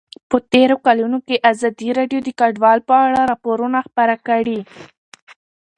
[0.29, 4.61] په تېرو کلونو کې ازادي راډیو د کډوال په اړه راپورونه خپاره کړي دي.